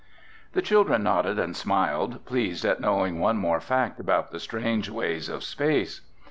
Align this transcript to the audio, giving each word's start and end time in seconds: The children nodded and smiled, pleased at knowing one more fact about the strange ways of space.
The 0.53 0.63
children 0.63 1.03
nodded 1.03 1.37
and 1.37 1.55
smiled, 1.55 2.25
pleased 2.25 2.65
at 2.65 2.79
knowing 2.81 3.19
one 3.19 3.37
more 3.37 3.59
fact 3.59 3.99
about 3.99 4.31
the 4.31 4.39
strange 4.39 4.89
ways 4.89 5.29
of 5.29 5.43
space. 5.43 6.01